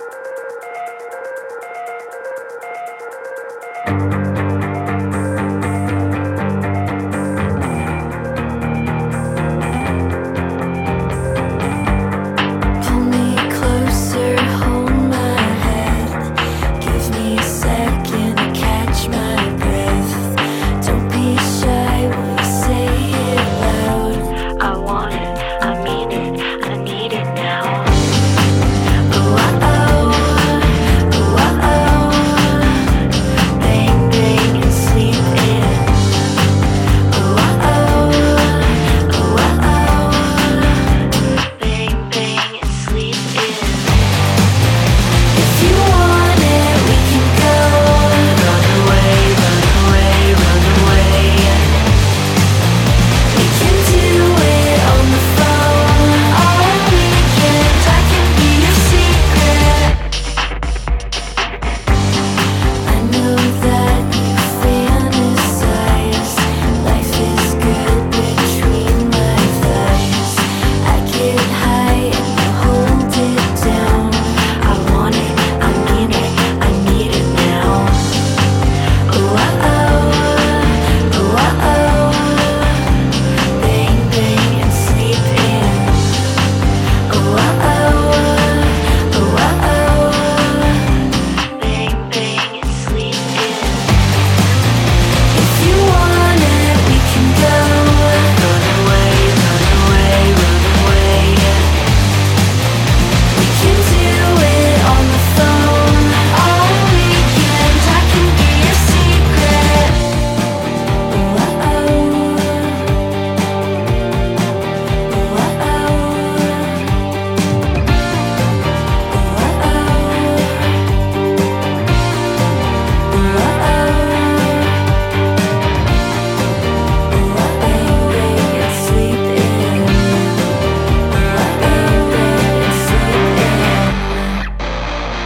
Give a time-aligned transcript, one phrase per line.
[0.00, 0.31] Bye.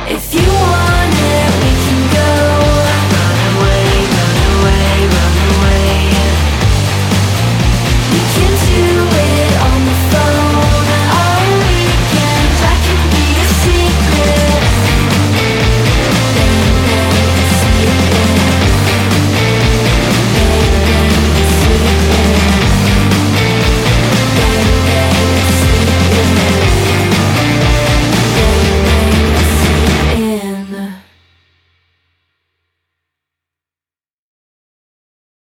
[0.09, 0.66] If you